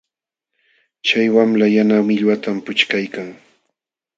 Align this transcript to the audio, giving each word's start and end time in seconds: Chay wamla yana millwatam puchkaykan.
Chay 1.05 1.27
wamla 1.35 1.65
yana 1.75 1.95
millwatam 2.07 2.57
puchkaykan. 2.65 3.29